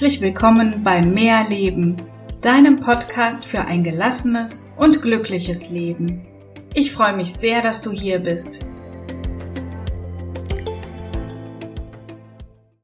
Herzlich 0.00 0.22
willkommen 0.22 0.82
bei 0.82 1.02
Mehr 1.02 1.46
Leben, 1.46 1.94
deinem 2.40 2.76
Podcast 2.76 3.44
für 3.44 3.60
ein 3.60 3.84
gelassenes 3.84 4.72
und 4.78 5.02
glückliches 5.02 5.68
Leben. 5.68 6.26
Ich 6.72 6.90
freue 6.90 7.14
mich 7.14 7.34
sehr, 7.34 7.60
dass 7.60 7.82
du 7.82 7.90
hier 7.90 8.20
bist. 8.20 8.60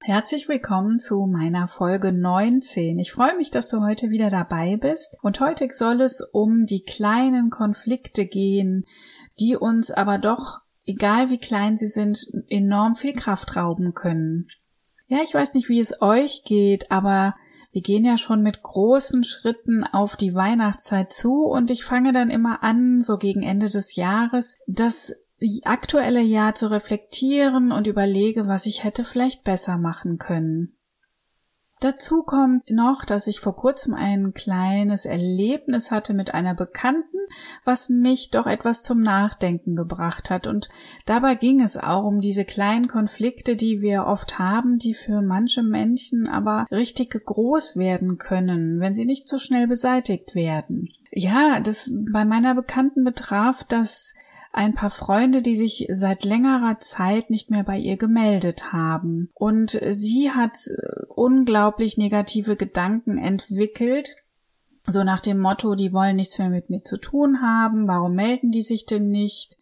Herzlich 0.02 0.46
willkommen 0.46 0.98
zu 0.98 1.24
meiner 1.24 1.68
Folge 1.68 2.12
19. 2.12 2.98
Ich 2.98 3.12
freue 3.12 3.34
mich, 3.38 3.50
dass 3.50 3.70
du 3.70 3.80
heute 3.80 4.10
wieder 4.10 4.28
dabei 4.28 4.76
bist 4.76 5.18
und 5.22 5.40
heute 5.40 5.66
soll 5.70 6.02
es 6.02 6.20
um 6.20 6.66
die 6.66 6.82
kleinen 6.82 7.48
Konflikte 7.48 8.26
gehen, 8.26 8.84
die 9.40 9.56
uns 9.56 9.90
aber 9.90 10.18
doch, 10.18 10.58
egal 10.84 11.30
wie 11.30 11.38
klein 11.38 11.78
sie 11.78 11.88
sind, 11.88 12.26
enorm 12.50 12.94
viel 12.94 13.14
Kraft 13.14 13.56
rauben 13.56 13.94
können. 13.94 14.48
Ja, 15.06 15.18
ich 15.22 15.34
weiß 15.34 15.54
nicht, 15.54 15.68
wie 15.68 15.78
es 15.78 16.02
euch 16.02 16.42
geht, 16.44 16.90
aber 16.90 17.36
wir 17.70 17.82
gehen 17.82 18.04
ja 18.04 18.16
schon 18.16 18.42
mit 18.42 18.62
großen 18.62 19.22
Schritten 19.22 19.84
auf 19.84 20.16
die 20.16 20.34
Weihnachtszeit 20.34 21.12
zu 21.12 21.44
und 21.44 21.70
ich 21.70 21.84
fange 21.84 22.12
dann 22.12 22.30
immer 22.30 22.62
an, 22.62 23.00
so 23.00 23.18
gegen 23.18 23.42
Ende 23.42 23.68
des 23.68 23.96
Jahres, 23.96 24.58
das 24.66 25.14
aktuelle 25.64 26.22
Jahr 26.22 26.54
zu 26.54 26.70
reflektieren 26.70 27.72
und 27.72 27.86
überlege, 27.86 28.48
was 28.48 28.66
ich 28.66 28.82
hätte 28.82 29.04
vielleicht 29.04 29.44
besser 29.44 29.76
machen 29.76 30.18
können. 30.18 30.76
Dazu 31.80 32.22
kommt 32.22 32.70
noch, 32.70 33.04
dass 33.04 33.26
ich 33.26 33.40
vor 33.40 33.54
kurzem 33.54 33.92
ein 33.94 34.32
kleines 34.32 35.04
Erlebnis 35.04 35.90
hatte 35.90 36.14
mit 36.14 36.32
einer 36.32 36.54
Bekannten, 36.54 37.15
was 37.64 37.88
mich 37.88 38.30
doch 38.30 38.46
etwas 38.46 38.82
zum 38.82 39.00
Nachdenken 39.00 39.76
gebracht 39.76 40.30
hat. 40.30 40.46
Und 40.46 40.68
dabei 41.04 41.34
ging 41.34 41.60
es 41.60 41.76
auch 41.76 42.04
um 42.04 42.20
diese 42.20 42.44
kleinen 42.44 42.88
Konflikte, 42.88 43.56
die 43.56 43.80
wir 43.80 44.06
oft 44.06 44.38
haben, 44.38 44.78
die 44.78 44.94
für 44.94 45.22
manche 45.22 45.62
Menschen 45.62 46.26
aber 46.28 46.66
richtig 46.70 47.10
groß 47.24 47.76
werden 47.76 48.18
können, 48.18 48.80
wenn 48.80 48.94
sie 48.94 49.04
nicht 49.04 49.28
so 49.28 49.38
schnell 49.38 49.66
beseitigt 49.66 50.34
werden. 50.34 50.88
Ja, 51.10 51.60
das 51.60 51.90
bei 52.12 52.24
meiner 52.24 52.54
Bekannten 52.54 53.04
betraf 53.04 53.64
das 53.64 54.14
ein 54.56 54.74
paar 54.74 54.90
Freunde, 54.90 55.42
die 55.42 55.54
sich 55.54 55.86
seit 55.90 56.24
längerer 56.24 56.78
Zeit 56.78 57.28
nicht 57.28 57.50
mehr 57.50 57.62
bei 57.62 57.76
ihr 57.76 57.98
gemeldet 57.98 58.72
haben. 58.72 59.28
Und 59.34 59.78
sie 59.88 60.30
hat 60.30 60.56
äh, 60.68 61.04
unglaublich 61.08 61.98
negative 61.98 62.56
Gedanken 62.56 63.18
entwickelt, 63.18 64.16
so 64.86 65.04
nach 65.04 65.20
dem 65.20 65.38
Motto, 65.38 65.74
die 65.74 65.92
wollen 65.92 66.16
nichts 66.16 66.38
mehr 66.38 66.50
mit 66.50 66.70
mir 66.70 66.82
zu 66.82 66.98
tun 66.98 67.40
haben, 67.42 67.88
warum 67.88 68.14
melden 68.14 68.50
die 68.50 68.62
sich 68.62 68.86
denn 68.86 69.08
nicht? 69.08 69.56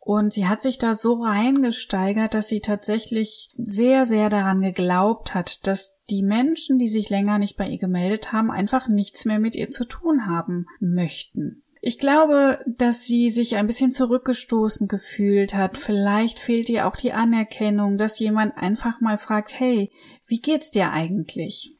Und 0.00 0.32
sie 0.32 0.48
hat 0.48 0.62
sich 0.62 0.78
da 0.78 0.94
so 0.94 1.22
reingesteigert, 1.22 2.34
dass 2.34 2.48
sie 2.48 2.60
tatsächlich 2.60 3.50
sehr, 3.56 4.06
sehr 4.06 4.30
daran 4.30 4.60
geglaubt 4.60 5.34
hat, 5.34 5.66
dass 5.66 6.00
die 6.10 6.22
Menschen, 6.22 6.78
die 6.78 6.88
sich 6.88 7.10
länger 7.10 7.38
nicht 7.38 7.56
bei 7.56 7.68
ihr 7.68 7.78
gemeldet 7.78 8.32
haben, 8.32 8.50
einfach 8.50 8.88
nichts 8.88 9.24
mehr 9.24 9.38
mit 9.38 9.54
ihr 9.54 9.70
zu 9.70 9.84
tun 9.84 10.26
haben 10.26 10.66
möchten. 10.80 11.62
Ich 11.82 11.98
glaube, 11.98 12.58
dass 12.66 13.04
sie 13.04 13.30
sich 13.30 13.56
ein 13.56 13.66
bisschen 13.66 13.90
zurückgestoßen 13.90 14.86
gefühlt 14.88 15.54
hat. 15.54 15.78
Vielleicht 15.78 16.38
fehlt 16.38 16.68
ihr 16.68 16.86
auch 16.86 16.96
die 16.96 17.12
Anerkennung, 17.12 17.96
dass 17.96 18.18
jemand 18.18 18.56
einfach 18.56 19.00
mal 19.00 19.16
fragt, 19.16 19.58
hey, 19.58 19.90
wie 20.26 20.40
geht's 20.40 20.70
dir 20.70 20.90
eigentlich? 20.90 21.76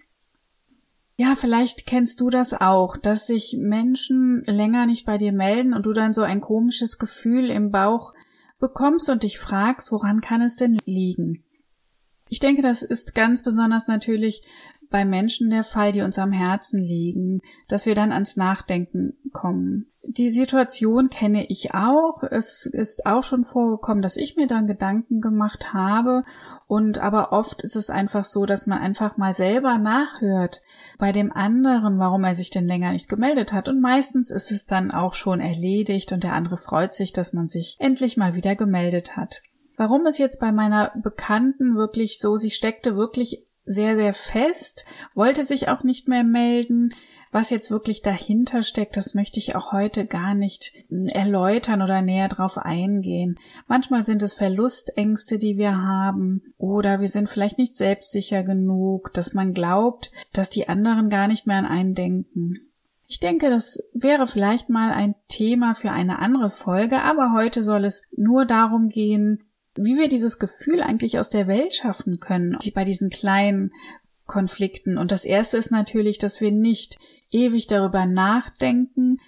Ja, 1.21 1.37
vielleicht 1.37 1.85
kennst 1.85 2.19
du 2.23 2.31
das 2.31 2.55
auch, 2.55 2.97
dass 2.97 3.27
sich 3.27 3.55
Menschen 3.61 4.43
länger 4.47 4.87
nicht 4.87 5.05
bei 5.05 5.19
dir 5.19 5.33
melden 5.33 5.75
und 5.75 5.85
du 5.85 5.93
dann 5.93 6.15
so 6.15 6.23
ein 6.23 6.41
komisches 6.41 6.97
Gefühl 6.97 7.51
im 7.51 7.71
Bauch 7.71 8.15
bekommst 8.59 9.11
und 9.11 9.23
dich 9.23 9.39
fragst, 9.39 9.93
woran 9.93 10.23
kann 10.23 10.41
es 10.41 10.57
denn 10.57 10.79
liegen? 10.87 11.45
Ich 12.31 12.39
denke, 12.39 12.63
das 12.63 12.83
ist 12.83 13.15
ganz 13.15 13.43
besonders 13.43 13.87
natürlich 13.87 14.41
bei 14.91 15.05
Menschen 15.05 15.51
der 15.51 15.65
Fall, 15.65 15.93
die 15.93 16.03
uns 16.03 16.19
am 16.19 16.33
Herzen 16.33 16.83
liegen, 16.83 17.41
dass 17.69 17.87
wir 17.87 17.95
dann 17.95 18.13
ans 18.13 18.37
Nachdenken 18.37 19.15
kommen. 19.33 19.87
Die 20.03 20.31
Situation 20.31 21.11
kenne 21.11 21.47
ich 21.47 21.75
auch. 21.75 22.25
Es 22.29 22.67
ist 22.67 23.07
auch 23.07 23.23
schon 23.23 23.45
vorgekommen, 23.45 24.03
dass 24.03 24.17
ich 24.17 24.35
mir 24.35 24.47
dann 24.47 24.67
Gedanken 24.67 25.21
gemacht 25.21 25.73
habe. 25.73 26.25
Und 26.67 26.99
aber 26.99 27.33
oft 27.33 27.63
ist 27.63 27.77
es 27.77 27.91
einfach 27.91 28.25
so, 28.25 28.47
dass 28.47 28.67
man 28.67 28.79
einfach 28.79 29.19
mal 29.19 29.35
selber 29.35 29.79
nachhört 29.79 30.63
bei 30.99 31.13
dem 31.13 31.31
anderen, 31.31 31.99
warum 31.99 32.25
er 32.25 32.35
sich 32.35 32.51
denn 32.51 32.67
länger 32.67 32.93
nicht 32.93 33.09
gemeldet 33.09 33.53
hat. 33.53 33.69
Und 33.69 33.81
meistens 33.81 34.31
ist 34.31 34.51
es 34.51 34.67
dann 34.67 34.91
auch 34.91 35.15
schon 35.15 35.41
erledigt 35.41 36.11
und 36.13 36.25
der 36.25 36.33
andere 36.33 36.57
freut 36.57 36.93
sich, 36.93 37.13
dass 37.13 37.33
man 37.33 37.47
sich 37.47 37.77
endlich 37.79 38.17
mal 38.17 38.35
wieder 38.35 38.57
gemeldet 38.57 39.17
hat. 39.17 39.43
Warum 39.77 40.07
es 40.07 40.19
jetzt 40.19 40.41
bei 40.41 40.51
meiner 40.51 40.93
Bekannten 41.03 41.77
wirklich 41.77 42.19
so, 42.19 42.37
sie 42.37 42.51
steckte 42.51 42.97
wirklich 42.97 43.45
sehr, 43.71 43.95
sehr 43.95 44.13
fest, 44.13 44.85
wollte 45.15 45.45
sich 45.45 45.69
auch 45.69 45.85
nicht 45.85 46.09
mehr 46.09 46.25
melden. 46.25 46.91
Was 47.33 47.51
jetzt 47.51 47.71
wirklich 47.71 48.03
dahinter 48.03 48.63
steckt, 48.63 48.97
das 48.97 49.15
möchte 49.15 49.39
ich 49.39 49.55
auch 49.55 49.71
heute 49.71 50.05
gar 50.05 50.35
nicht 50.35 50.73
erläutern 51.13 51.81
oder 51.81 52.03
näher 52.03 52.27
drauf 52.27 52.59
eingehen. 52.59 53.39
Manchmal 53.69 54.03
sind 54.03 54.23
es 54.25 54.33
Verlustängste, 54.33 55.39
die 55.39 55.57
wir 55.57 55.77
haben, 55.77 56.43
oder 56.59 57.01
wir 57.01 57.07
sind 57.07 57.29
vielleicht 57.29 57.59
nicht 57.59 57.77
selbstsicher 57.77 58.43
genug, 58.43 59.13
dass 59.13 59.33
man 59.33 59.53
glaubt, 59.53 60.11
dass 60.33 60.51
die 60.51 60.69
anderen 60.69 61.09
gar 61.09 61.29
nicht 61.29 61.47
mehr 61.47 61.59
an 61.59 61.67
einen 61.67 61.95
denken. 61.95 62.57
Ich 63.07 63.21
denke, 63.21 63.51
das 63.51 63.81
wäre 63.93 64.27
vielleicht 64.27 64.69
mal 64.69 64.93
ein 64.93 65.15
Thema 65.29 65.75
für 65.75 65.93
eine 65.93 66.19
andere 66.19 66.51
Folge, 66.51 67.03
aber 67.03 67.33
heute 67.33 67.63
soll 67.63 67.85
es 67.85 68.03
nur 68.17 68.45
darum 68.45 68.89
gehen, 68.89 69.50
wie 69.77 69.97
wir 69.97 70.09
dieses 70.09 70.39
Gefühl 70.39 70.83
eigentlich 70.83 71.19
aus 71.19 71.31
der 71.31 71.47
Welt 71.47 71.75
schaffen 71.75 72.19
können, 72.21 72.57
bei 72.75 72.85
diesen 72.85 73.11
kleinen 73.11 73.71
Konflikten. 74.27 74.99
Und 74.99 75.13
das 75.13 75.25
erste 75.25 75.59
ist 75.59 75.71
natürlich, 75.71 76.19
dass 76.19 76.41
wir 76.41 76.53
nicht 76.53 76.99
ewig 77.31 77.67
darüber 77.67 78.07
nachdenken, 78.07 79.19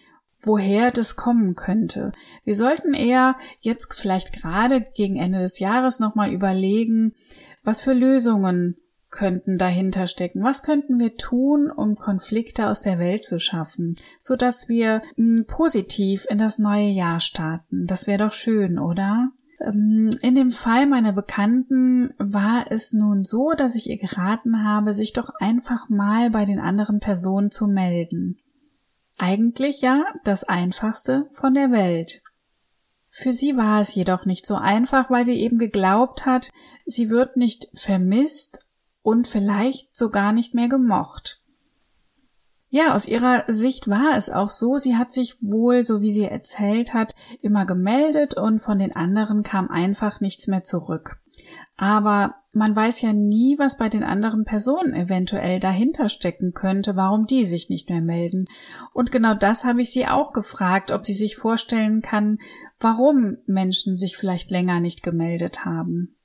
woher 0.41 0.91
das 0.91 1.17
kommen 1.17 1.55
könnte. 1.55 2.13
Wir 2.45 2.55
sollten 2.55 2.95
eher 2.95 3.37
jetzt 3.61 3.93
vielleicht 3.95 4.33
gerade 4.33 4.81
gegen 4.95 5.17
Ende 5.17 5.41
des 5.41 5.59
Jahres 5.59 6.01
nochmal 6.01 6.33
überlegen, 6.33 7.15
was 7.63 7.81
für 7.81 7.93
Lösungen 7.93 8.77
könnten 9.13 9.59
dahinter 9.59 10.09
stecken? 10.09 10.43
Was 10.43 10.63
könnten 10.63 10.99
wir 10.99 11.17
tun, 11.17 11.71
um 11.71 11.95
Konflikte 11.95 12.69
aus 12.69 12.81
der 12.81 12.99
Welt 12.99 13.23
zu 13.23 13.39
schaffen, 13.39 13.95
so 14.21 14.35
dass 14.35 14.69
wir 14.69 15.03
hm, 15.17 15.45
positiv 15.47 16.27
in 16.29 16.39
das 16.39 16.59
neue 16.59 16.89
Jahr 16.89 17.21
starten? 17.21 17.87
Das 17.87 18.09
wäre 18.09 18.25
doch 18.25 18.33
schön, 18.33 18.79
oder? 18.79 19.29
Ähm, 19.63 20.11
in 20.23 20.35
dem 20.35 20.51
Fall 20.51 20.87
meiner 20.87 21.13
Bekannten 21.13 22.15
war 22.19 22.67
es 22.71 22.93
nun 22.93 23.25
so, 23.25 23.53
dass 23.57 23.77
ich 23.77 23.89
ihr 23.89 23.99
geraten 23.99 24.65
habe, 24.65 24.93
sich 24.93 25.13
doch 25.13 25.31
einfach 25.39 25.89
mal 25.89 26.31
bei 26.31 26.45
den 26.45 26.59
anderen 26.59 27.01
Personen 27.01 27.51
zu 27.51 27.67
melden. 27.67 28.39
Eigentlich 29.19 29.81
ja 29.81 30.05
das 30.25 30.45
einfachste 30.45 31.29
von 31.33 31.55
der 31.55 31.71
Welt. 31.71 32.23
Für 33.09 33.31
sie 33.31 33.57
war 33.57 33.81
es 33.81 33.95
jedoch 33.95 34.25
nicht 34.25 34.47
so 34.47 34.57
einfach, 34.57 35.11
weil 35.11 35.27
sie 35.27 35.39
eben 35.39 35.59
geglaubt 35.59 36.25
hat, 36.25 36.51
sie 36.87 37.11
wird 37.11 37.37
nicht 37.37 37.69
vermisst 37.75 38.67
und 39.03 39.29
vielleicht 39.29 39.95
sogar 39.95 40.33
nicht 40.33 40.55
mehr 40.55 40.69
gemocht. 40.69 41.42
Ja, 42.75 42.95
aus 42.95 43.07
ihrer 43.07 43.45
Sicht 43.49 43.89
war 43.89 44.17
es 44.17 44.31
auch 44.31 44.49
so. 44.49 44.77
Sie 44.77 44.97
hat 44.97 45.13
sich 45.13 45.37
wohl, 45.43 45.85
so 45.85 46.01
wie 46.01 46.11
sie 46.11 46.25
erzählt 46.25 46.95
hat, 46.95 47.15
immer 47.43 47.67
gemeldet 47.67 48.33
und 48.33 48.61
von 48.61 48.79
den 48.79 48.97
anderen 48.97 49.43
kam 49.43 49.69
einfach 49.69 50.23
nichts 50.23 50.47
mehr 50.47 50.63
zurück. 50.63 51.21
Aber 51.77 52.37
man 52.55 52.75
weiß 52.75 53.03
ja 53.03 53.13
nie, 53.13 53.59
was 53.59 53.77
bei 53.77 53.91
den 53.91 54.03
anderen 54.03 54.47
Personen 54.47 54.95
eventuell 54.95 55.61
dahinter 55.61 56.09
stecken 56.09 56.55
könnte, 56.55 56.97
warum 56.97 57.27
die 57.27 57.45
sich 57.45 57.69
nicht 57.69 57.91
mehr 57.91 58.01
melden. 58.01 58.47
Und 58.95 59.13
genau 59.13 59.35
das 59.35 59.67
habe 59.67 59.83
ich 59.83 59.93
sie 59.93 60.07
auch 60.07 60.33
gefragt, 60.33 60.93
ob 60.93 61.05
sie 61.05 61.13
sich 61.13 61.37
vorstellen 61.37 62.01
kann, 62.01 62.39
warum 62.81 63.37
Menschen 63.45 63.97
sich 63.97 64.17
vielleicht 64.17 64.51
länger 64.51 64.81
nicht 64.81 65.03
gemeldet 65.03 65.67
haben. 65.67 66.17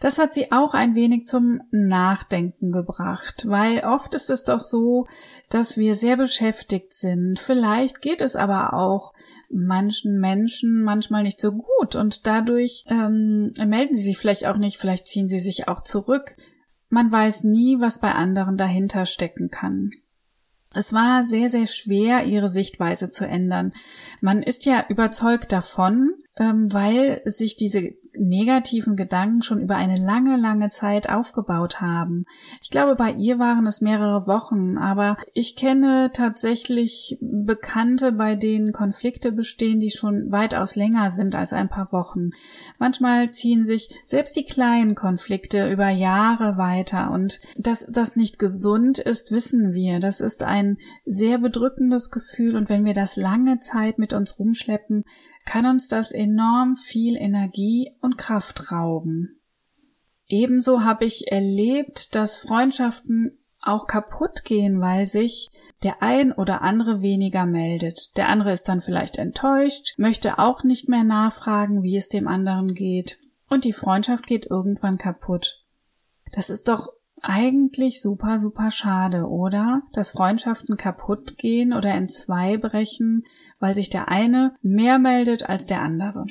Das 0.00 0.18
hat 0.18 0.32
sie 0.32 0.50
auch 0.50 0.72
ein 0.72 0.94
wenig 0.94 1.26
zum 1.26 1.60
Nachdenken 1.70 2.72
gebracht, 2.72 3.44
weil 3.46 3.84
oft 3.84 4.14
ist 4.14 4.30
es 4.30 4.44
doch 4.44 4.58
so, 4.58 5.06
dass 5.50 5.76
wir 5.76 5.94
sehr 5.94 6.16
beschäftigt 6.16 6.94
sind. 6.94 7.38
Vielleicht 7.38 8.00
geht 8.00 8.22
es 8.22 8.34
aber 8.34 8.72
auch 8.72 9.12
manchen 9.50 10.18
Menschen 10.18 10.82
manchmal 10.82 11.22
nicht 11.22 11.38
so 11.38 11.52
gut 11.52 11.96
und 11.96 12.26
dadurch 12.26 12.84
ähm, 12.88 13.52
melden 13.66 13.92
sie 13.92 14.02
sich 14.02 14.16
vielleicht 14.16 14.46
auch 14.46 14.56
nicht, 14.56 14.78
vielleicht 14.78 15.06
ziehen 15.06 15.28
sie 15.28 15.38
sich 15.38 15.68
auch 15.68 15.82
zurück. 15.82 16.34
Man 16.88 17.12
weiß 17.12 17.44
nie, 17.44 17.78
was 17.78 18.00
bei 18.00 18.12
anderen 18.12 18.56
dahinter 18.56 19.04
stecken 19.04 19.50
kann. 19.50 19.90
Es 20.72 20.92
war 20.92 21.24
sehr, 21.24 21.48
sehr 21.48 21.66
schwer, 21.66 22.24
ihre 22.24 22.48
Sichtweise 22.48 23.10
zu 23.10 23.26
ändern. 23.26 23.72
Man 24.20 24.42
ist 24.42 24.66
ja 24.66 24.84
überzeugt 24.88 25.52
davon, 25.52 26.14
ähm, 26.36 26.72
weil 26.72 27.20
sich 27.24 27.56
diese 27.56 27.90
negativen 28.16 28.96
Gedanken 28.96 29.42
schon 29.42 29.60
über 29.60 29.76
eine 29.76 29.96
lange, 29.96 30.36
lange 30.36 30.68
Zeit 30.68 31.08
aufgebaut 31.08 31.80
haben. 31.80 32.24
Ich 32.60 32.70
glaube, 32.70 32.96
bei 32.96 33.12
ihr 33.12 33.38
waren 33.38 33.66
es 33.66 33.80
mehrere 33.80 34.26
Wochen, 34.26 34.78
aber 34.78 35.16
ich 35.32 35.56
kenne 35.56 36.10
tatsächlich 36.12 37.18
Bekannte, 37.20 38.12
bei 38.12 38.34
denen 38.34 38.72
Konflikte 38.72 39.32
bestehen, 39.32 39.80
die 39.80 39.90
schon 39.90 40.30
weitaus 40.32 40.76
länger 40.76 41.10
sind 41.10 41.34
als 41.34 41.52
ein 41.52 41.68
paar 41.68 41.92
Wochen. 41.92 42.30
Manchmal 42.78 43.30
ziehen 43.30 43.62
sich 43.62 43.88
selbst 44.04 44.36
die 44.36 44.44
kleinen 44.44 44.94
Konflikte 44.94 45.70
über 45.70 45.88
Jahre 45.88 46.56
weiter 46.56 47.10
und 47.10 47.40
dass 47.56 47.86
das 47.88 48.16
nicht 48.16 48.38
gesund 48.38 48.98
ist, 48.98 49.30
wissen 49.30 49.72
wir. 49.72 50.00
Das 50.00 50.20
ist 50.20 50.42
ein 50.42 50.78
sehr 51.04 51.38
bedrückendes 51.38 52.10
Gefühl 52.10 52.56
und 52.56 52.68
wenn 52.68 52.84
wir 52.84 52.94
das 52.94 53.16
lange 53.16 53.58
Zeit 53.58 53.98
mit 53.98 54.12
uns 54.12 54.38
rumschleppen, 54.38 55.04
kann 55.44 55.66
uns 55.66 55.88
das 55.88 56.12
enorm 56.20 56.76
viel 56.76 57.16
Energie 57.16 57.96
und 58.02 58.18
Kraft 58.18 58.70
rauben. 58.70 59.40
Ebenso 60.28 60.84
habe 60.84 61.06
ich 61.06 61.32
erlebt, 61.32 62.14
dass 62.14 62.36
Freundschaften 62.36 63.38
auch 63.62 63.86
kaputt 63.86 64.44
gehen, 64.44 64.80
weil 64.80 65.06
sich 65.06 65.48
der 65.82 66.02
ein 66.02 66.32
oder 66.32 66.60
andere 66.60 67.00
weniger 67.00 67.46
meldet. 67.46 68.16
Der 68.18 68.28
andere 68.28 68.52
ist 68.52 68.68
dann 68.68 68.82
vielleicht 68.82 69.16
enttäuscht, 69.16 69.94
möchte 69.96 70.38
auch 70.38 70.62
nicht 70.62 70.90
mehr 70.90 71.04
nachfragen, 71.04 71.82
wie 71.82 71.96
es 71.96 72.10
dem 72.10 72.28
anderen 72.28 72.74
geht. 72.74 73.18
Und 73.48 73.64
die 73.64 73.72
Freundschaft 73.72 74.26
geht 74.26 74.46
irgendwann 74.46 74.98
kaputt. 74.98 75.64
Das 76.32 76.50
ist 76.50 76.68
doch 76.68 76.92
eigentlich 77.22 78.00
super, 78.00 78.38
super 78.38 78.70
schade, 78.70 79.26
oder? 79.26 79.82
Dass 79.92 80.10
Freundschaften 80.10 80.76
kaputt 80.76 81.36
gehen 81.36 81.72
oder 81.72 81.94
in 81.94 82.08
zwei 82.08 82.56
brechen, 82.56 83.22
weil 83.58 83.74
sich 83.74 83.90
der 83.90 84.08
eine 84.08 84.54
mehr 84.62 84.98
meldet 84.98 85.48
als 85.48 85.66
der 85.66 85.82
andere. 85.82 86.26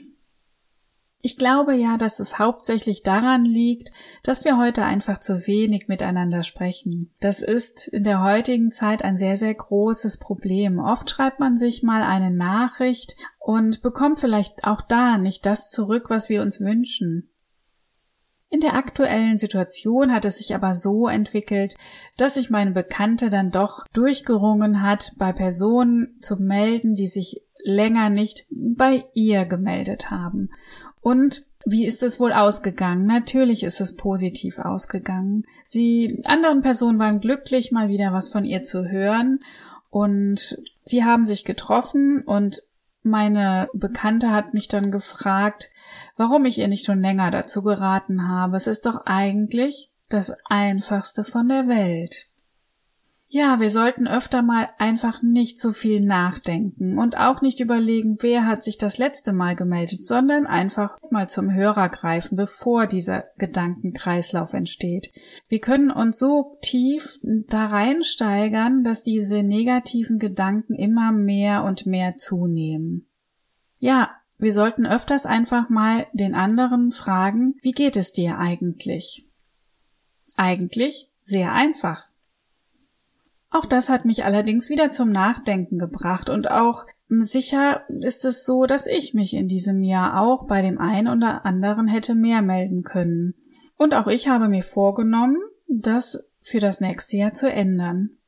Ich 1.21 1.35
glaube 1.35 1.73
ja, 1.75 1.97
dass 1.97 2.21
es 2.21 2.39
hauptsächlich 2.39 3.03
daran 3.03 3.43
liegt, 3.43 3.91
dass 4.23 4.45
wir 4.45 4.57
heute 4.57 4.85
einfach 4.85 5.19
zu 5.19 5.45
wenig 5.47 5.89
miteinander 5.89 6.43
sprechen. 6.43 7.11
Das 7.19 7.41
ist 7.41 7.89
in 7.89 8.03
der 8.05 8.23
heutigen 8.23 8.71
Zeit 8.71 9.03
ein 9.03 9.17
sehr, 9.17 9.35
sehr 9.35 9.53
großes 9.53 10.17
Problem. 10.17 10.79
Oft 10.79 11.09
schreibt 11.09 11.41
man 11.41 11.57
sich 11.57 11.83
mal 11.83 12.03
eine 12.03 12.31
Nachricht 12.31 13.17
und 13.37 13.81
bekommt 13.81 14.21
vielleicht 14.21 14.63
auch 14.63 14.81
da 14.81 15.17
nicht 15.17 15.45
das 15.45 15.69
zurück, 15.69 16.09
was 16.09 16.29
wir 16.29 16.41
uns 16.41 16.61
wünschen. 16.61 17.28
In 18.49 18.61
der 18.61 18.75
aktuellen 18.75 19.37
Situation 19.37 20.11
hat 20.11 20.25
es 20.25 20.39
sich 20.39 20.55
aber 20.55 20.73
so 20.73 21.07
entwickelt, 21.07 21.75
dass 22.17 22.33
sich 22.33 22.49
meine 22.49 22.71
Bekannte 22.71 23.29
dann 23.29 23.51
doch 23.51 23.85
durchgerungen 23.93 24.81
hat, 24.81 25.13
bei 25.17 25.31
Personen 25.31 26.15
zu 26.19 26.37
melden, 26.37 26.95
die 26.95 27.07
sich 27.07 27.41
länger 27.63 28.09
nicht 28.09 28.47
bei 28.49 29.05
ihr 29.13 29.45
gemeldet 29.45 30.09
haben. 30.09 30.49
Und 31.01 31.45
wie 31.65 31.85
ist 31.85 32.01
es 32.03 32.19
wohl 32.19 32.33
ausgegangen? 32.33 33.05
Natürlich 33.05 33.63
ist 33.63 33.81
es 33.81 33.95
positiv 33.95 34.59
ausgegangen. 34.59 35.45
Sie, 35.65 36.21
anderen 36.25 36.61
Personen 36.61 36.97
waren 36.99 37.19
glücklich, 37.19 37.71
mal 37.71 37.89
wieder 37.89 38.13
was 38.13 38.29
von 38.29 38.45
ihr 38.45 38.61
zu 38.61 38.85
hören 38.85 39.39
und 39.89 40.57
sie 40.85 41.03
haben 41.03 41.25
sich 41.25 41.45
getroffen 41.45 42.23
und 42.25 42.63
meine 43.09 43.69
Bekannte 43.73 44.31
hat 44.31 44.53
mich 44.53 44.67
dann 44.67 44.91
gefragt, 44.91 45.69
warum 46.15 46.45
ich 46.45 46.57
ihr 46.59 46.67
nicht 46.67 46.85
schon 46.85 47.01
länger 47.01 47.31
dazu 47.31 47.61
geraten 47.63 48.27
habe. 48.27 48.57
Es 48.57 48.67
ist 48.67 48.85
doch 48.85 49.05
eigentlich 49.05 49.91
das 50.09 50.33
einfachste 50.45 51.23
von 51.23 51.47
der 51.47 51.67
Welt. 51.67 52.27
Ja, 53.31 53.59
wir 53.59 53.69
sollten 53.69 54.07
öfter 54.07 54.41
mal 54.41 54.69
einfach 54.79 55.21
nicht 55.21 55.61
so 55.61 55.71
viel 55.71 56.01
nachdenken 56.01 56.97
und 56.97 57.15
auch 57.15 57.41
nicht 57.43 57.59
überlegen, 57.59 58.17
wer 58.21 58.47
hat 58.47 58.63
sich 58.63 58.79
das 58.79 58.97
letzte 58.97 59.33
Mal 59.33 59.55
gemeldet, 59.55 60.03
sondern 60.03 60.47
einfach 60.47 60.97
mal 61.11 61.29
zum 61.29 61.53
Hörer 61.53 61.89
greifen, 61.89 62.37
bevor 62.37 62.87
dieser 62.87 63.25
Gedankenkreislauf 63.37 64.53
entsteht. 64.53 65.11
Wir 65.47 65.59
können 65.59 65.91
uns 65.91 66.17
so 66.17 66.53
tief 66.63 67.19
da 67.21 67.67
reinsteigern, 67.67 68.83
dass 68.83 69.03
diese 69.03 69.43
negativen 69.43 70.17
Gedanken 70.17 70.73
immer 70.73 71.11
mehr 71.11 71.63
und 71.65 71.85
mehr 71.85 72.15
zunehmen. 72.15 73.05
Ja, 73.77 74.09
wir 74.39 74.53
sollten 74.53 74.87
öfters 74.87 75.27
einfach 75.27 75.69
mal 75.69 76.07
den 76.13 76.33
anderen 76.33 76.89
fragen, 76.89 77.57
wie 77.61 77.73
geht 77.73 77.95
es 77.95 78.11
dir 78.11 78.39
eigentlich? 78.39 79.27
Eigentlich 80.35 81.11
sehr 81.21 81.53
einfach. 81.53 82.09
Auch 83.51 83.65
das 83.65 83.89
hat 83.89 84.05
mich 84.05 84.25
allerdings 84.25 84.69
wieder 84.69 84.91
zum 84.91 85.09
Nachdenken 85.09 85.79
gebracht 85.79 86.29
und 86.29 86.51
auch 86.51 86.85
sicher 87.07 87.83
ist 87.87 88.23
es 88.25 88.45
so, 88.45 88.65
dass 88.65 88.85
ich 88.85 89.13
mich 89.15 89.33
in 89.33 89.47
diesem 89.47 89.81
Jahr 89.81 90.21
auch 90.21 90.45
bei 90.45 90.61
dem 90.61 90.77
einen 90.77 91.07
oder 91.07 91.45
anderen 91.45 91.87
hätte 91.87 92.13
mehr 92.13 92.43
melden 92.43 92.83
können. 92.83 93.33
Und 93.75 93.95
auch 93.95 94.07
ich 94.07 94.27
habe 94.27 94.49
mir 94.49 94.63
vorgenommen, 94.63 95.37
das 95.67 96.29
für 96.41 96.59
das 96.59 96.79
nächste 96.79 97.17
Jahr 97.17 97.33
zu 97.33 97.51
ändern. 97.51 98.18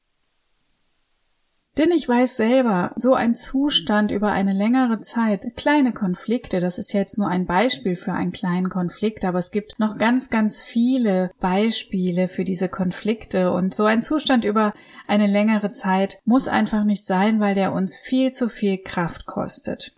Denn 1.78 1.92
ich 1.92 2.08
weiß 2.08 2.36
selber, 2.36 2.92
so 2.98 3.14
ein 3.14 3.34
Zustand 3.34 4.12
über 4.12 4.32
eine 4.32 4.52
längere 4.52 5.00
Zeit, 5.00 5.56
kleine 5.56 5.94
Konflikte, 5.94 6.60
das 6.60 6.78
ist 6.78 6.92
jetzt 6.92 7.18
nur 7.18 7.30
ein 7.30 7.46
Beispiel 7.46 7.96
für 7.96 8.12
einen 8.12 8.34
kleinen 8.34 8.68
Konflikt, 8.68 9.24
aber 9.24 9.38
es 9.38 9.52
gibt 9.52 9.80
noch 9.80 9.98
ganz, 9.98 10.30
ganz 10.30 10.60
viele 10.60 11.32
Beispiele 11.40 12.28
für 12.28 12.44
diese 12.44 12.68
Konflikte 12.68 13.54
und 13.54 13.74
so 13.74 13.86
ein 13.86 14.02
Zustand 14.02 14.44
über 14.44 14.74
eine 15.08 15.28
längere 15.28 15.72
Zeit 15.72 16.20
muss 16.26 16.50
einfach 16.50 16.84
nicht 16.84 17.06
sein, 17.06 17.40
weil 17.40 17.56
der 17.56 17.72
uns 17.72 17.96
viel 17.96 18.34
zu 18.34 18.50
viel 18.50 18.78
Kraft 18.78 19.26
kostet. 19.26 19.96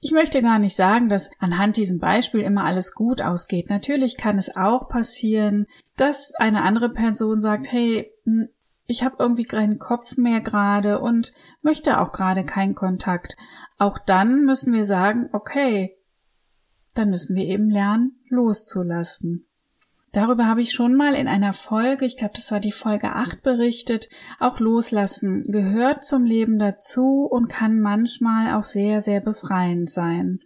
Ich 0.00 0.12
möchte 0.12 0.40
gar 0.40 0.58
nicht 0.58 0.76
sagen, 0.76 1.10
dass 1.10 1.30
anhand 1.40 1.76
diesem 1.76 1.98
Beispiel 1.98 2.40
immer 2.40 2.64
alles 2.64 2.92
gut 2.92 3.20
ausgeht. 3.20 3.68
Natürlich 3.68 4.16
kann 4.16 4.38
es 4.38 4.54
auch 4.56 4.88
passieren, 4.88 5.66
dass 5.96 6.34
eine 6.34 6.62
andere 6.62 6.90
Person 6.90 7.40
sagt, 7.40 7.70
hey, 7.72 8.10
ich 8.86 9.02
habe 9.02 9.16
irgendwie 9.18 9.44
keinen 9.44 9.78
Kopf 9.78 10.16
mehr 10.16 10.40
gerade 10.40 11.00
und 11.00 11.32
möchte 11.62 12.00
auch 12.00 12.12
gerade 12.12 12.44
keinen 12.44 12.74
Kontakt. 12.74 13.36
Auch 13.78 13.98
dann 13.98 14.44
müssen 14.44 14.72
wir 14.72 14.84
sagen, 14.84 15.28
okay, 15.32 15.96
dann 16.94 17.10
müssen 17.10 17.36
wir 17.36 17.44
eben 17.44 17.68
lernen, 17.68 18.12
loszulassen. 18.28 19.46
Darüber 20.12 20.46
habe 20.46 20.62
ich 20.62 20.72
schon 20.72 20.94
mal 20.94 21.14
in 21.14 21.28
einer 21.28 21.52
Folge, 21.52 22.06
ich 22.06 22.16
glaube, 22.16 22.32
das 22.34 22.50
war 22.50 22.60
die 22.60 22.72
Folge 22.72 23.12
8 23.12 23.42
berichtet, 23.42 24.08
auch 24.40 24.60
loslassen 24.60 25.44
gehört 25.50 26.04
zum 26.04 26.24
Leben 26.24 26.58
dazu 26.58 27.28
und 27.30 27.48
kann 27.48 27.80
manchmal 27.80 28.54
auch 28.54 28.64
sehr, 28.64 29.02
sehr 29.02 29.20
befreiend 29.20 29.90
sein. 29.90 30.40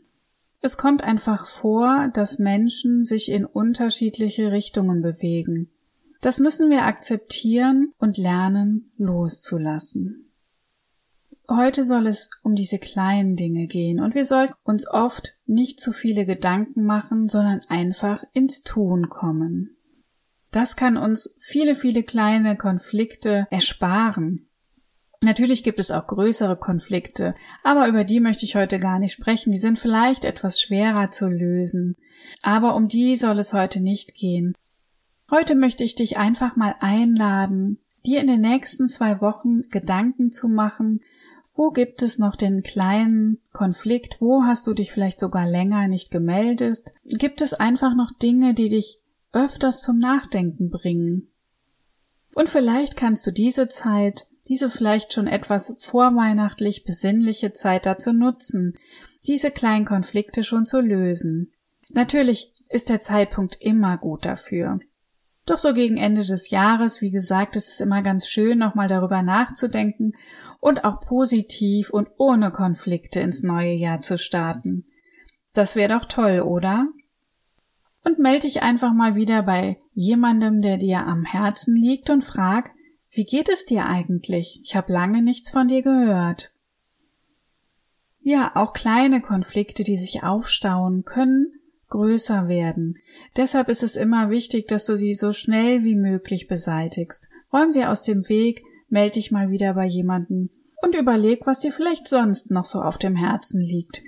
Es 0.60 0.76
kommt 0.76 1.02
einfach 1.04 1.46
vor, 1.46 2.08
dass 2.12 2.38
Menschen 2.38 3.04
sich 3.04 3.30
in 3.30 3.44
unterschiedliche 3.44 4.50
Richtungen 4.50 5.02
bewegen. 5.02 5.70
Das 6.20 6.38
müssen 6.38 6.70
wir 6.70 6.84
akzeptieren 6.84 7.92
und 7.98 8.18
lernen 8.18 8.92
loszulassen. 8.98 10.30
Heute 11.48 11.82
soll 11.82 12.06
es 12.06 12.30
um 12.42 12.54
diese 12.54 12.78
kleinen 12.78 13.34
Dinge 13.34 13.66
gehen 13.66 14.00
und 14.00 14.14
wir 14.14 14.24
sollten 14.24 14.54
uns 14.62 14.88
oft 14.88 15.36
nicht 15.46 15.80
zu 15.80 15.92
viele 15.92 16.24
Gedanken 16.24 16.84
machen, 16.84 17.28
sondern 17.28 17.60
einfach 17.68 18.22
ins 18.32 18.62
Tun 18.62 19.08
kommen. 19.08 19.76
Das 20.52 20.76
kann 20.76 20.96
uns 20.96 21.34
viele, 21.38 21.74
viele 21.74 22.02
kleine 22.02 22.56
Konflikte 22.56 23.48
ersparen. 23.50 24.46
Natürlich 25.22 25.62
gibt 25.62 25.78
es 25.78 25.90
auch 25.90 26.06
größere 26.06 26.56
Konflikte, 26.56 27.34
aber 27.62 27.88
über 27.88 28.04
die 28.04 28.20
möchte 28.20 28.44
ich 28.44 28.56
heute 28.56 28.78
gar 28.78 28.98
nicht 28.98 29.12
sprechen. 29.12 29.50
Die 29.50 29.58
sind 29.58 29.78
vielleicht 29.78 30.24
etwas 30.24 30.60
schwerer 30.60 31.10
zu 31.10 31.28
lösen. 31.28 31.96
Aber 32.42 32.74
um 32.74 32.88
die 32.88 33.16
soll 33.16 33.38
es 33.38 33.52
heute 33.52 33.82
nicht 33.82 34.14
gehen. 34.14 34.54
Heute 35.30 35.54
möchte 35.54 35.84
ich 35.84 35.94
dich 35.94 36.18
einfach 36.18 36.56
mal 36.56 36.74
einladen, 36.80 37.78
dir 38.04 38.20
in 38.20 38.26
den 38.26 38.40
nächsten 38.40 38.88
zwei 38.88 39.20
Wochen 39.20 39.62
Gedanken 39.68 40.32
zu 40.32 40.48
machen, 40.48 41.00
wo 41.52 41.70
gibt 41.70 42.02
es 42.02 42.18
noch 42.18 42.36
den 42.36 42.62
kleinen 42.62 43.38
Konflikt, 43.52 44.20
wo 44.20 44.44
hast 44.44 44.66
du 44.66 44.72
dich 44.72 44.92
vielleicht 44.92 45.20
sogar 45.20 45.46
länger 45.46 45.86
nicht 45.88 46.10
gemeldet, 46.10 46.92
gibt 47.04 47.42
es 47.42 47.54
einfach 47.54 47.94
noch 47.94 48.12
Dinge, 48.12 48.54
die 48.54 48.68
dich 48.68 49.00
öfters 49.32 49.82
zum 49.82 49.98
Nachdenken 49.98 50.70
bringen. 50.70 51.28
Und 52.34 52.48
vielleicht 52.48 52.96
kannst 52.96 53.26
du 53.26 53.30
diese 53.32 53.68
Zeit, 53.68 54.26
diese 54.48 54.70
vielleicht 54.70 55.12
schon 55.12 55.26
etwas 55.28 55.74
vorweihnachtlich 55.78 56.84
besinnliche 56.84 57.52
Zeit 57.52 57.86
dazu 57.86 58.12
nutzen, 58.12 58.76
diese 59.26 59.50
kleinen 59.50 59.84
Konflikte 59.84 60.42
schon 60.42 60.66
zu 60.66 60.80
lösen. 60.80 61.52
Natürlich 61.90 62.52
ist 62.68 62.88
der 62.88 63.00
Zeitpunkt 63.00 63.58
immer 63.60 63.96
gut 63.98 64.24
dafür. 64.24 64.80
Doch 65.50 65.58
so 65.58 65.72
gegen 65.72 65.96
Ende 65.96 66.22
des 66.22 66.50
Jahres, 66.50 67.00
wie 67.00 67.10
gesagt, 67.10 67.56
ist 67.56 67.66
es 67.66 67.80
immer 67.80 68.02
ganz 68.02 68.28
schön, 68.28 68.56
nochmal 68.56 68.86
darüber 68.86 69.20
nachzudenken 69.20 70.12
und 70.60 70.84
auch 70.84 71.00
positiv 71.00 71.90
und 71.90 72.06
ohne 72.18 72.52
Konflikte 72.52 73.18
ins 73.18 73.42
neue 73.42 73.72
Jahr 73.72 73.98
zu 73.98 74.16
starten. 74.16 74.86
Das 75.52 75.74
wäre 75.74 75.98
doch 75.98 76.04
toll, 76.04 76.38
oder? 76.38 76.86
Und 78.04 78.20
melde 78.20 78.42
dich 78.42 78.62
einfach 78.62 78.92
mal 78.92 79.16
wieder 79.16 79.42
bei 79.42 79.80
jemandem, 79.92 80.62
der 80.62 80.76
dir 80.76 81.04
am 81.04 81.24
Herzen 81.24 81.74
liegt 81.74 82.10
und 82.10 82.22
frag, 82.22 82.70
wie 83.10 83.24
geht 83.24 83.48
es 83.48 83.66
dir 83.66 83.86
eigentlich? 83.86 84.60
Ich 84.62 84.76
habe 84.76 84.92
lange 84.92 85.20
nichts 85.20 85.50
von 85.50 85.66
dir 85.66 85.82
gehört. 85.82 86.52
Ja, 88.20 88.52
auch 88.54 88.72
kleine 88.72 89.20
Konflikte, 89.20 89.82
die 89.82 89.96
sich 89.96 90.22
aufstauen, 90.22 91.02
können 91.02 91.59
größer 91.90 92.48
werden. 92.48 92.98
Deshalb 93.36 93.68
ist 93.68 93.82
es 93.82 93.96
immer 93.96 94.30
wichtig, 94.30 94.66
dass 94.68 94.86
du 94.86 94.96
sie 94.96 95.12
so 95.12 95.32
schnell 95.32 95.84
wie 95.84 95.96
möglich 95.96 96.48
beseitigst. 96.48 97.28
Räum 97.52 97.70
sie 97.70 97.84
aus 97.84 98.04
dem 98.04 98.28
Weg, 98.28 98.62
melde 98.88 99.14
dich 99.14 99.30
mal 99.30 99.50
wieder 99.50 99.74
bei 99.74 99.86
jemandem 99.86 100.50
und 100.82 100.94
überleg, 100.94 101.46
was 101.46 101.60
dir 101.60 101.72
vielleicht 101.72 102.08
sonst 102.08 102.50
noch 102.50 102.64
so 102.64 102.80
auf 102.80 102.98
dem 102.98 103.16
Herzen 103.16 103.60
liegt. 103.60 104.02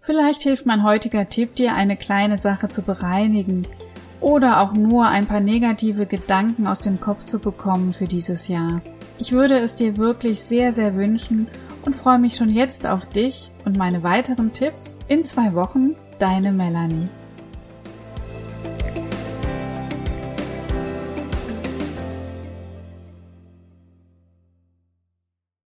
Vielleicht 0.00 0.42
hilft 0.42 0.64
mein 0.64 0.82
heutiger 0.82 1.28
Tipp 1.28 1.54
dir, 1.56 1.74
eine 1.74 1.96
kleine 1.96 2.38
Sache 2.38 2.68
zu 2.68 2.82
bereinigen 2.82 3.66
oder 4.20 4.60
auch 4.60 4.72
nur 4.72 5.06
ein 5.08 5.26
paar 5.26 5.40
negative 5.40 6.06
Gedanken 6.06 6.66
aus 6.66 6.80
dem 6.80 7.00
Kopf 7.00 7.24
zu 7.24 7.38
bekommen 7.38 7.92
für 7.92 8.06
dieses 8.06 8.48
Jahr. 8.48 8.80
Ich 9.18 9.32
würde 9.32 9.58
es 9.58 9.76
dir 9.76 9.98
wirklich 9.98 10.40
sehr, 10.40 10.72
sehr 10.72 10.94
wünschen 10.94 11.48
und 11.84 11.96
freue 11.96 12.18
mich 12.18 12.36
schon 12.36 12.48
jetzt 12.48 12.86
auf 12.86 13.06
dich 13.06 13.50
und 13.64 13.76
meine 13.76 14.02
weiteren 14.02 14.52
Tipps 14.52 14.98
in 15.08 15.24
zwei 15.24 15.54
Wochen. 15.54 15.96
Deine 16.20 16.52
Melanie. 16.52 17.08